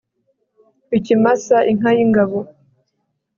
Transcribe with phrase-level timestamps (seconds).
[0.97, 2.39] ikimasa inka y'ingabo